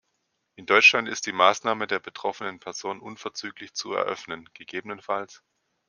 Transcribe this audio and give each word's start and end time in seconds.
In 0.55 0.65
Deutschland 0.65 1.07
ist 1.07 1.27
die 1.27 1.31
Maßnahme 1.31 1.85
der 1.85 1.99
betroffenen 1.99 2.57
Person 2.59 3.01
unverzüglich 3.01 3.75
zu 3.75 3.93
eröffnen, 3.93 4.49
ggf. 4.55 5.31